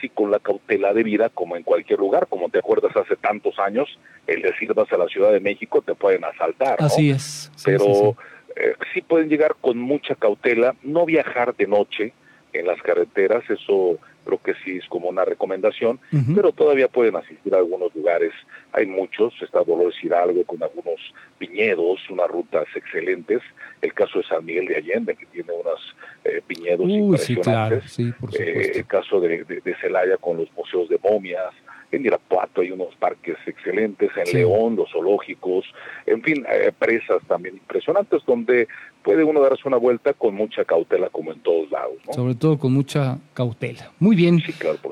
sí, 0.01 0.09
con 0.09 0.31
la 0.31 0.39
cautela 0.39 0.95
de 0.95 1.03
vida, 1.03 1.31
como 1.31 1.57
en 1.57 1.65
cualquier 1.65 1.99
lugar, 1.99 2.29
como 2.29 2.49
te 2.49 2.61
acuerdas 2.61 2.97
hace 2.97 3.17
tantos 3.17 3.59
años, 3.59 3.99
el 4.29 4.43
decir 4.43 4.73
vas 4.73 4.93
a 4.93 4.99
la 4.99 5.09
Ciudad 5.09 5.33
de 5.33 5.41
México 5.41 5.83
te 5.83 5.97
pueden 5.97 6.25
asaltar. 6.25 6.77
Así 6.79 7.11
es. 7.11 7.51
Pero 7.65 8.15
eh, 8.55 8.77
sí, 8.95 9.01
pueden 9.03 9.29
llegar 9.29 9.57
con 9.61 9.79
mucha 9.79 10.15
cautela, 10.15 10.77
no 10.85 11.07
viajar 11.07 11.57
de 11.57 11.67
noche 11.67 12.13
en 12.53 12.69
las 12.69 12.81
carreteras, 12.83 13.43
eso 13.51 13.99
creo 14.27 14.43
que 14.43 14.55
sí 14.65 14.79
es 14.79 14.87
como 14.89 15.09
una 15.09 15.25
recomendación, 15.25 16.01
pero 16.35 16.53
todavía 16.53 16.89
pueden 16.89 17.17
asistir 17.17 17.55
a 17.55 17.59
algunos 17.59 17.95
lugares, 17.95 18.33
hay 18.73 18.87
muchos, 18.87 19.33
está 19.41 19.63
Dolores 19.63 19.95
Hidalgo 20.03 20.45
con 20.45 20.63
algunos 20.63 21.01
viñedos, 21.39 22.01
unas 22.11 22.29
rutas 22.29 22.67
excelentes, 22.75 23.41
el 23.81 23.95
caso 23.95 24.19
de 24.19 24.25
San 24.27 24.45
Miguel 24.45 24.67
de 24.67 24.77
Allende, 24.77 25.15
que 25.15 25.27
tiene 25.27 25.53
unos 25.53 25.97
eh, 26.25 26.43
viñedos 26.49 26.89
impresionantes, 26.89 27.99
eh, 27.99 28.73
el 28.75 28.87
caso 28.87 29.21
de, 29.21 29.45
de, 29.45 29.77
Celaya 29.81 30.17
con 30.17 30.39
los 30.39 30.53
museos 30.55 30.89
de 30.89 30.99
momias, 31.03 31.55
en 31.93 32.05
Irapuato 32.05 32.61
hay 32.61 32.71
unos 32.71 32.95
parques 32.97 33.37
excelentes, 33.47 34.11
en 34.17 34.33
León 34.33 34.77
los 34.77 34.91
zoológicos, 34.91 35.65
en 36.07 36.23
fin, 36.23 36.45
eh, 36.51 36.73
presas 36.79 37.23
también 37.27 37.57
impresionantes 37.57 38.23
donde 38.27 38.69
puede 39.03 39.25
uno 39.25 39.41
darse 39.41 39.63
una 39.67 39.77
vuelta 39.77 40.13
con 40.13 40.35
mucha 40.35 40.65
cautela 40.65 41.09
como 41.11 41.33
en 41.33 41.41
todos 41.41 41.71
lados. 41.71 41.97
Sobre 42.11 42.35
todo 42.35 42.59
con 42.59 42.73
mucha 42.73 43.19
cautela. 43.35 43.93
Muy 44.01 44.17
bien, 44.17 44.43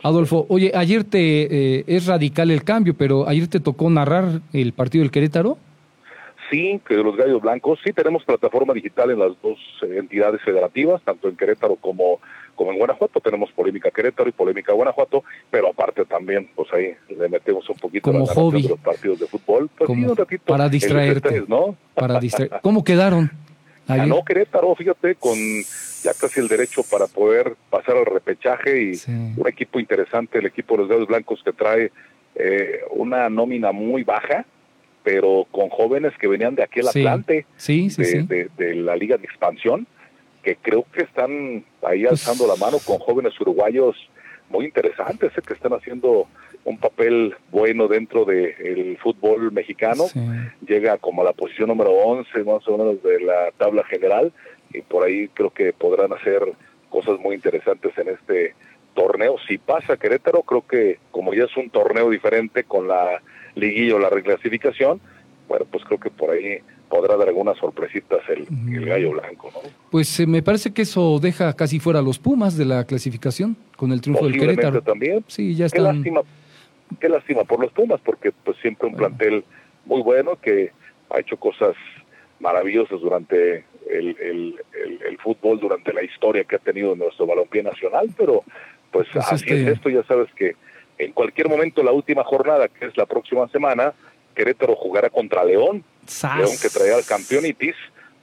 Adolfo. 0.03 0.47
Oye, 0.49 0.71
ayer 0.75 1.05
te 1.05 1.97
es 1.97 2.07
radical 2.07 2.51
el 2.51 2.63
cambio, 2.63 2.95
pero 2.95 3.29
ayer 3.29 3.49
te 3.49 3.61
tocó 3.61 3.91
narrar 3.91 4.41
el 4.53 4.73
partido 4.73 5.03
del 5.03 5.11
Querétaro. 5.11 5.59
Sí, 6.55 6.81
que 6.87 6.95
de 6.95 7.03
los 7.03 7.17
Gallos 7.17 7.43
Blancos, 7.43 7.81
sí 7.85 7.93
tenemos 7.93 8.23
plataforma 8.23 8.73
digital 8.75 9.11
en 9.11 9.19
las 9.19 9.33
dos 9.43 9.59
entidades 9.83 10.41
federativas, 10.43 11.03
tanto 11.03 11.29
en 11.29 11.37
Querétaro 11.37 11.75
como, 11.75 12.21
como 12.55 12.71
en 12.71 12.79
Guanajuato. 12.79 13.19
Tenemos 13.19 13.51
Polémica 13.51 13.91
Querétaro 13.91 14.29
y 14.29 14.33
Polémica 14.33 14.73
Guanajuato, 14.73 15.25
pero 15.51 15.71
aparte 15.71 16.05
también, 16.05 16.49
pues 16.55 16.73
ahí 16.73 16.95
le 17.09 17.29
metemos 17.29 17.69
un 17.69 17.75
poquito 17.75 18.13
como 18.13 18.25
hobby. 18.27 18.63
de 18.63 18.69
los 18.69 18.79
partidos 18.79 19.19
de 19.19 19.27
fútbol. 19.27 19.69
Pues 19.77 19.91
un 19.91 20.17
ratito, 20.17 20.45
para 20.45 20.69
distraerte. 20.69 21.43
¿no? 21.49 21.75
Para 21.93 22.21
distraer. 22.21 22.53
¿Cómo 22.63 22.85
quedaron? 22.85 23.33
Ganó 23.89 24.25
Querétaro, 24.25 24.77
fíjate, 24.77 25.17
con 25.17 25.35
ya 26.05 26.15
casi 26.15 26.39
el 26.39 26.47
derecho 26.47 26.85
para 26.89 27.09
poder 27.09 27.57
pasar 27.69 27.97
al 27.97 28.07
repechaje 28.07 28.81
y 28.81 28.93
un 29.09 29.49
equipo 29.49 29.81
interesante, 29.81 30.39
el 30.39 30.47
equipo 30.47 30.75
de 30.75 30.83
los 30.83 30.89
Gallos 30.89 31.09
Blancos 31.09 31.43
que 31.45 31.53
trae 31.53 31.91
eh, 32.37 32.83
una 32.91 33.29
nómina 33.29 33.73
muy 33.73 34.05
baja, 34.05 34.45
pero 35.05 35.47
con 35.53 35.69
jóvenes 35.69 36.15
que 36.19 36.27
venían 36.27 36.57
de 36.57 36.65
aquel 36.65 36.89
Atlante, 36.89 37.47
de, 37.69 38.75
la 38.75 38.97
Liga 38.97 39.19
de 39.19 39.25
Expansión, 39.25 39.87
que 40.43 40.57
creo 40.57 40.85
que 40.93 41.03
están 41.03 41.65
ahí 41.83 42.05
pues 42.05 42.13
alzando 42.13 42.47
la 42.47 42.57
mano 42.57 42.79
con 42.85 42.99
jóvenes 42.99 43.39
uruguayos 43.39 43.95
muy 44.49 44.65
interesantes, 44.65 45.31
eh, 45.37 45.43
que 45.47 45.53
están 45.53 45.75
haciendo 45.75 46.27
un 46.65 46.79
papel 46.79 47.35
bueno 47.51 47.87
dentro 47.87 48.25
del 48.25 48.97
fútbol 48.99 49.53
mexicano. 49.53 50.05
Llega 50.67 50.97
como 50.97 51.21
a 51.21 51.27
la 51.27 51.33
posición 51.35 51.69
número 51.69 51.91
11 51.91 52.45
más 52.45 52.67
o 52.67 52.79
menos 52.79 53.03
de 53.03 53.21
la 53.21 53.51
tabla 53.59 53.85
general 53.85 54.33
y 54.73 54.81
por 54.81 55.05
ahí 55.05 55.29
creo 55.29 55.51
que 55.51 55.75
podrán 55.75 56.15
hacer 56.15 56.41
cosas 56.89 57.21
muy 57.21 57.35
interesantes 57.35 57.97
en 57.99 58.09
este 58.09 58.55
torneo. 58.95 59.37
Si 59.47 59.59
pasa 59.59 59.99
Querétaro, 59.99 60.43
creo 60.43 60.67
que 60.67 60.99
como 61.11 61.35
ya 61.35 61.45
es 61.45 61.57
un 61.59 61.69
torneo 61.69 62.09
diferente 62.09 62.65
con 62.65 62.89
la 62.89 63.21
liguilla 63.55 63.97
o 63.97 63.99
la 63.99 64.11
reclasificación, 64.11 65.01
bueno, 65.49 65.67
pues 65.71 65.85
creo 65.85 66.01
que 66.01 66.11
por 66.11 66.31
ahí 66.31 66.59
podrá 66.89 67.17
dar 67.17 67.29
algunas 67.29 67.57
sorpresitas 67.59 68.21
el, 68.29 68.47
gallo 68.85 69.13
blanco, 69.13 69.51
¿no? 69.53 69.61
Pues 69.91 70.21
eh, 70.21 70.27
me 70.27 70.43
parece 70.43 70.73
que 70.73 70.83
eso 70.83 71.19
deja 71.21 71.53
casi 71.55 71.81
fuera 71.81 71.99
a 71.99 72.03
los 72.03 72.19
Pumas 72.19 72.57
de 72.57 72.65
la 72.65 72.85
clasificación 72.85 73.57
con 73.77 73.93
el 73.93 74.01
triunfo 74.01 74.27
del 74.27 74.39
Querétaro. 74.39 74.83
también. 74.83 75.25
Sí, 75.27 75.55
ya 75.55 75.69
Qué 75.69 75.81
lástima, 75.81 76.21
qué 77.01 77.09
lástima 77.09 77.45
por 77.45 77.61
los 77.61 77.73
Pumas, 77.73 78.01
porque 78.01 78.33
pues 78.33 78.57
siempre 78.59 78.89
un 78.89 78.95
plantel 78.95 79.45
muy 79.87 80.03
bueno 80.03 80.37
que 80.41 80.71
ha 81.11 81.21
hecho 81.21 81.37
cosas 81.37 81.75
maravillosas 82.41 83.01
durante 83.01 83.65
el, 83.91 84.17
el, 84.21 84.61
el, 85.07 85.19
fútbol, 85.19 85.61
durante 85.61 85.93
la 85.93 86.03
historia 86.03 86.45
que 86.45 86.57
ha 86.57 86.59
tenido 86.59 86.95
nuestro 86.97 87.27
balompié 87.27 87.63
nacional, 87.63 88.09
pero 88.17 88.43
pues, 88.91 89.09
pues 89.13 89.33
así 89.33 89.47
es 89.49 89.69
esto, 89.69 89.89
ya 89.89 90.03
sabes 90.05 90.29
que 90.35 90.57
en 90.99 91.13
cualquier 91.13 91.49
momento 91.49 91.83
la 91.83 91.93
última 91.93 92.25
jornada, 92.25 92.69
que 92.69 92.87
es 92.87 92.97
la 92.97 93.07
próxima 93.07 93.49
semana, 93.49 93.93
Querétaro 94.35 94.75
jugará 94.77 95.11
contra 95.11 95.45
León, 95.45 95.85
León 96.37 96.51
que 96.61 96.69
traía 96.69 96.97
al 96.97 97.05
campeonitis, 97.05 97.75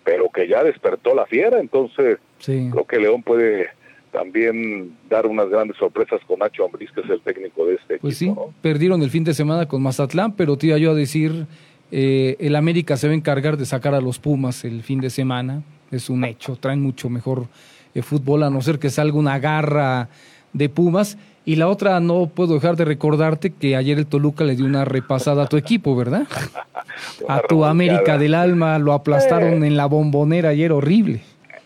pero 0.03 0.29
que 0.29 0.47
ya 0.47 0.63
despertó 0.63 1.13
la 1.13 1.25
fiera, 1.25 1.59
entonces 1.59 2.19
creo 2.43 2.85
que 2.85 2.99
León 2.99 3.23
puede 3.23 3.69
también 4.11 4.97
dar 5.09 5.25
unas 5.25 5.49
grandes 5.49 5.77
sorpresas 5.77 6.19
con 6.27 6.39
Nacho 6.39 6.65
Ambriz, 6.65 6.91
que 6.91 7.01
es 7.01 7.09
el 7.09 7.21
técnico 7.21 7.65
de 7.65 7.75
este 7.75 7.97
pues 7.99 8.21
equipo. 8.21 8.47
sí, 8.49 8.55
perdieron 8.61 9.01
el 9.01 9.09
fin 9.09 9.23
de 9.23 9.33
semana 9.33 9.67
con 9.67 9.81
Mazatlán, 9.81 10.33
pero 10.33 10.57
te 10.57 10.67
iba 10.67 10.77
yo 10.77 10.91
a 10.91 10.95
decir, 10.95 11.45
eh, 11.91 12.35
el 12.39 12.55
América 12.55 12.97
se 12.97 13.07
va 13.07 13.13
a 13.13 13.15
encargar 13.15 13.57
de 13.57 13.65
sacar 13.65 13.95
a 13.95 14.01
los 14.01 14.19
Pumas 14.19 14.65
el 14.65 14.83
fin 14.83 14.99
de 14.99 15.09
semana, 15.09 15.63
es 15.91 16.09
un 16.09 16.25
hecho, 16.25 16.57
traen 16.57 16.81
mucho 16.81 17.09
mejor 17.09 17.47
eh, 17.93 18.01
fútbol, 18.01 18.43
a 18.43 18.49
no 18.49 18.61
ser 18.61 18.79
que 18.79 18.89
salga 18.89 19.17
una 19.17 19.39
garra 19.39 20.09
de 20.53 20.69
Pumas. 20.69 21.17
Y 21.43 21.55
la 21.55 21.67
otra, 21.67 21.99
no 21.99 22.27
puedo 22.27 22.53
dejar 22.53 22.75
de 22.75 22.85
recordarte 22.85 23.49
que 23.51 23.75
ayer 23.75 23.97
el 23.97 24.05
Toluca 24.05 24.43
le 24.43 24.55
dio 24.55 24.65
una 24.65 24.85
repasada 24.85 25.43
a 25.43 25.47
tu 25.47 25.57
equipo, 25.57 25.95
¿verdad? 25.95 26.27
a 27.27 27.41
tu 27.41 27.65
América 27.65 28.17
del 28.17 28.35
alma, 28.35 28.77
lo 28.77 28.93
aplastaron 28.93 29.63
en 29.63 29.75
la 29.75 29.87
bombonera 29.87 30.49
ayer, 30.49 30.71
horrible. 30.71 31.21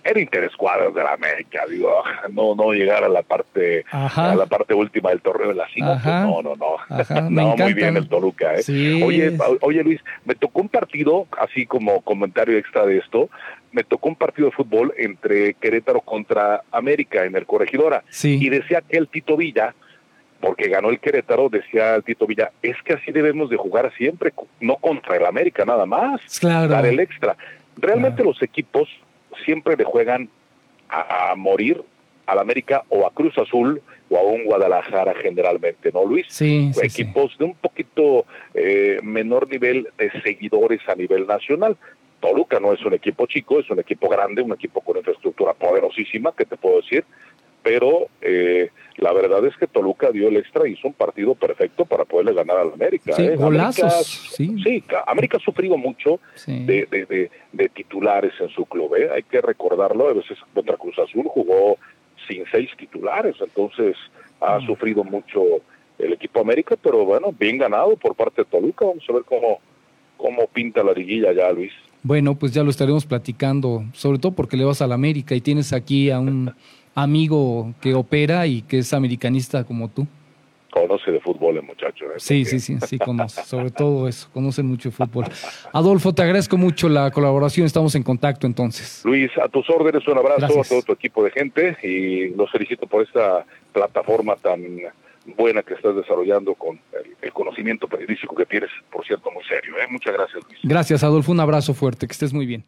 Era 0.07 0.19
interescuadras 0.19 0.93
de 0.93 1.03
la 1.03 1.13
América, 1.13 1.63
digo, 1.67 2.03
no 2.31 2.53
no 2.53 2.73
llegar 2.73 3.03
a 3.03 3.09
la 3.09 3.23
parte 3.23 3.83
a 3.91 4.35
la 4.35 4.45
parte 4.45 4.75
última 4.75 5.09
del 5.09 5.21
torneo 5.21 5.47
de 5.47 5.55
la 5.55 5.67
cima, 5.69 5.99
pues 6.01 6.15
no, 6.15 6.43
no, 6.43 6.55
no. 6.55 7.29
no, 7.29 7.57
muy 7.57 7.73
bien 7.73 7.97
el 7.97 8.07
Toluca, 8.07 8.53
¿eh? 8.55 9.03
Oye, 9.03 9.35
oye 9.61 9.83
Luis, 9.83 10.01
me 10.23 10.35
tocó 10.35 10.61
un 10.61 10.69
partido, 10.69 11.25
así 11.39 11.65
como 11.65 12.01
comentario 12.01 12.55
extra 12.57 12.85
de 12.85 12.99
esto, 12.99 13.29
me 13.71 13.83
tocó 13.83 14.09
un 14.09 14.15
partido 14.15 14.49
de 14.49 14.55
fútbol 14.55 14.93
entre 14.95 15.55
Querétaro 15.55 16.01
contra 16.01 16.61
América 16.71 17.25
en 17.25 17.35
el 17.35 17.47
Corregidora. 17.47 18.03
Y 18.23 18.49
decía 18.49 18.81
que 18.87 18.97
el 18.97 19.07
Tito 19.07 19.35
Villa, 19.35 19.73
porque 20.39 20.69
ganó 20.69 20.91
el 20.91 20.99
Querétaro, 20.99 21.49
decía 21.49 21.95
el 21.95 22.03
Tito 22.03 22.27
Villa, 22.27 22.51
es 22.61 22.77
que 22.83 22.93
así 22.93 23.11
debemos 23.11 23.49
de 23.49 23.57
jugar 23.57 23.91
siempre, 23.97 24.33
no 24.61 24.75
contra 24.75 25.17
el 25.17 25.25
América 25.25 25.65
nada 25.65 25.85
más, 25.85 26.21
claro. 26.39 26.67
dar 26.69 26.85
el 26.85 26.99
extra. 26.99 27.35
Realmente 27.75 28.23
los 28.23 28.41
equipos 28.41 28.87
siempre 29.43 29.75
le 29.75 29.83
juegan 29.83 30.29
a, 30.89 31.33
morir 31.35 31.83
al 32.25 32.39
América 32.39 32.83
o 32.89 33.05
a 33.05 33.11
Cruz 33.11 33.37
Azul 33.37 33.81
o 34.09 34.17
a 34.17 34.21
un 34.21 34.45
Guadalajara 34.45 35.13
generalmente, 35.15 35.91
¿no, 35.91 36.05
Luis? 36.05 36.27
Sí, 36.29 36.71
Equipos 36.81 37.37
de 37.37 37.45
un 37.45 37.55
poquito 37.55 38.25
eh, 38.53 38.99
menor 39.03 39.49
nivel 39.49 39.87
de 39.97 40.11
seguidores 40.21 40.81
a 40.87 40.95
nivel 40.95 41.27
nacional. 41.27 41.77
Toluca 42.19 42.59
no 42.59 42.73
es 42.73 42.83
un 42.85 42.93
equipo 42.93 43.25
chico, 43.25 43.59
es 43.59 43.69
un 43.69 43.79
equipo 43.79 44.09
grande, 44.09 44.41
un 44.41 44.53
equipo 44.53 44.81
con 44.81 44.97
infraestructura 44.97 45.53
poderosísima, 45.53 46.33
que 46.35 46.45
te 46.45 46.57
puedo 46.57 46.81
decir, 46.81 47.03
pero 47.61 48.07
eh, 48.21 48.69
la 49.05 49.13
verdad 49.13 49.45
es 49.45 49.55
que 49.57 49.67
Toluca 49.67 50.09
dio 50.11 50.27
el 50.29 50.37
extra 50.37 50.67
y 50.67 50.73
hizo 50.73 50.87
un 50.87 50.93
partido 50.95 51.35
perfecto 51.35 51.85
para 51.85 52.05
poderle 52.05 52.33
ganar 52.33 52.57
al 52.57 52.73
América. 52.73 53.13
Sí, 53.13 53.23
¿eh? 53.23 53.35
golazos. 53.35 54.05
sí. 54.35 54.47
sí, 54.63 54.83
América 55.05 55.37
ha 55.37 55.39
sufrido 55.39 55.77
mucho 55.77 56.19
de, 56.47 57.29
de, 57.53 57.69
titulares 57.69 58.33
en 58.39 58.49
su 58.49 58.65
club, 58.65 58.95
¿eh? 58.95 59.09
hay 59.15 59.23
que 59.23 59.41
recordarlo, 59.41 60.09
a 60.09 60.13
veces 60.13 60.37
contra 60.53 60.75
Cruz 60.77 60.97
Azul 60.99 61.25
jugó 61.27 61.77
sin 62.27 62.43
seis 62.51 62.69
titulares, 62.77 63.35
entonces 63.39 63.95
Ha 64.41 64.59
Mm. 64.59 64.65
sufrido 64.65 65.03
mucho 65.03 65.39
el 65.97 66.11
equipo 66.13 66.41
América, 66.41 66.75
pero 66.81 67.05
bueno, 67.05 67.33
bien 67.39 67.57
ganado 67.57 67.95
por 67.95 68.15
parte 68.15 68.41
de 68.41 68.45
Toluca. 68.45 68.85
Vamos 68.85 69.03
a 69.09 69.13
ver 69.13 69.23
cómo, 69.23 69.59
cómo 70.17 70.45
pinta 70.47 70.83
la 70.83 70.91
liguilla 70.91 71.31
ya, 71.31 71.49
Luis. 71.53 71.71
Bueno, 72.03 72.35
pues 72.35 72.51
ya 72.53 72.61
lo 72.61 72.69
estaremos 72.69 73.05
platicando, 73.05 73.85
sobre 73.93 74.19
todo 74.19 74.33
porque 74.33 74.57
le 74.57 74.65
vas 74.65 74.81
a 74.81 74.87
la 74.87 74.95
América 74.95 75.33
y 75.35 75.41
tienes 75.41 75.71
aquí 75.71 76.11
a 76.11 76.19
un 76.19 76.53
amigo 76.95 77.73
que 77.81 77.93
opera 77.93 78.47
y 78.47 78.61
que 78.63 78.79
es 78.79 78.93
americanista 78.93 79.63
como 79.65 79.89
tú. 79.89 80.07
Conoce 80.71 81.11
de 81.11 81.21
fútbol 81.21 81.57
el 81.57 81.63
muchacho. 81.63 82.05
¿eh? 82.05 82.15
Sí, 82.17 82.43
sí, 82.43 82.59
sí, 82.59 82.77
sí, 82.85 82.97
conoce, 83.05 83.43
sobre 83.43 83.69
todo 83.69 84.07
eso, 84.07 84.29
conoce 84.33 84.63
mucho 84.63 84.89
de 84.89 84.95
fútbol. 84.95 85.25
Adolfo, 85.71 86.13
te 86.13 86.23
agradezco 86.23 86.57
mucho 86.57 86.89
la 86.89 87.11
colaboración, 87.11 87.65
estamos 87.65 87.95
en 87.95 88.03
contacto 88.03 88.47
entonces. 88.47 89.01
Luis, 89.05 89.31
a 89.37 89.47
tus 89.47 89.69
órdenes, 89.69 90.05
un 90.07 90.17
abrazo 90.17 90.39
Gracias. 90.39 90.67
a 90.67 90.69
todo 90.69 90.81
tu 90.81 90.93
equipo 90.93 91.23
de 91.23 91.31
gente 91.31 91.77
y 91.83 92.29
los 92.35 92.51
felicito 92.51 92.87
por 92.87 93.03
esta 93.03 93.45
plataforma 93.71 94.35
tan 94.35 94.61
buena 95.37 95.63
que 95.63 95.73
estás 95.73 95.95
desarrollando 95.95 96.55
con 96.55 96.79
el, 96.93 97.15
el 97.21 97.33
conocimiento 97.33 97.87
periodístico 97.87 98.35
que 98.35 98.45
tienes, 98.45 98.69
por 98.91 99.05
cierto, 99.05 99.31
muy 99.31 99.43
serio. 99.45 99.75
¿eh? 99.77 99.87
Muchas 99.89 100.13
gracias, 100.13 100.43
Luis. 100.43 100.59
Gracias, 100.63 101.03
Adolfo, 101.03 101.31
un 101.31 101.39
abrazo 101.39 101.73
fuerte, 101.73 102.05
que 102.05 102.11
estés 102.11 102.33
muy 102.33 102.45
bien. 102.45 102.63